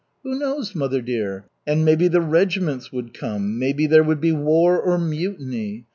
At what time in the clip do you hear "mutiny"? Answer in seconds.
4.97-5.85